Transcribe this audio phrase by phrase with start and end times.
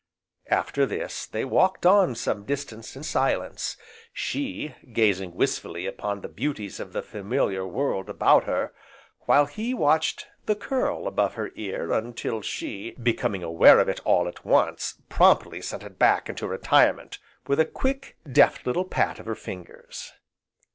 [0.49, 3.77] After this, they walked on some distance in silence,
[4.11, 8.73] she gazing wistfully upon the beauties of the familiar world about her
[9.27, 14.27] while he watched the curl above her ear until she, becoming aware of it all
[14.27, 19.27] at once, promptly sent it back into retirement, with a quick, deft little pat of
[19.27, 20.13] her fingers.